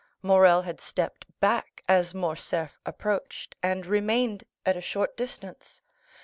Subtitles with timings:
[0.23, 5.83] Morrel had stepped back as Morcerf approached, and remained at a short distance.